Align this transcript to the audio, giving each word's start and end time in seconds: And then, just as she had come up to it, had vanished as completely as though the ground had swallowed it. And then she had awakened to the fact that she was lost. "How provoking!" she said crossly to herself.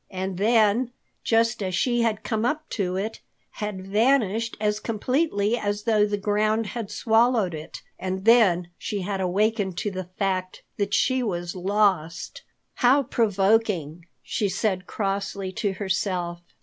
And 0.09 0.39
then, 0.39 0.89
just 1.23 1.61
as 1.61 1.75
she 1.75 2.01
had 2.01 2.23
come 2.23 2.43
up 2.43 2.67
to 2.69 2.95
it, 2.95 3.19
had 3.51 3.85
vanished 3.85 4.57
as 4.59 4.79
completely 4.79 5.55
as 5.55 5.83
though 5.83 6.07
the 6.07 6.17
ground 6.17 6.65
had 6.65 6.89
swallowed 6.89 7.53
it. 7.53 7.83
And 7.99 8.25
then 8.25 8.69
she 8.79 9.01
had 9.01 9.21
awakened 9.21 9.77
to 9.77 9.91
the 9.91 10.09
fact 10.17 10.63
that 10.77 10.95
she 10.95 11.21
was 11.21 11.55
lost. 11.55 12.41
"How 12.73 13.03
provoking!" 13.03 14.07
she 14.23 14.49
said 14.49 14.87
crossly 14.87 15.51
to 15.51 15.73
herself. 15.73 16.41